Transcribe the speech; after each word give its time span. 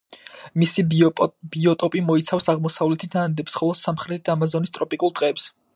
მისი 0.61 0.85
ბიოტოპი 0.93 2.03
მოიცავს 2.07 2.49
აღმოსავლეთით 2.55 3.21
ანდებს 3.27 3.61
ხოლო 3.61 3.79
სამხრეთით 3.87 4.37
ამაზონის 4.37 4.77
ტროპიკულ 4.79 5.19
ტყეებს. 5.21 5.51